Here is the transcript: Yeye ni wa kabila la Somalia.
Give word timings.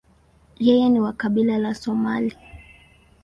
Yeye 0.67 0.89
ni 0.89 0.99
wa 0.99 1.13
kabila 1.13 1.57
la 1.57 1.75
Somalia. 1.75 2.37